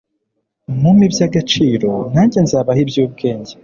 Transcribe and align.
mumpe 0.81 1.03
ibya 1.09 1.27
gaciro 1.35 1.91
nange 2.13 2.37
nzabaha 2.45 2.79
ibyu 2.85 3.01
bwenge 3.13 3.53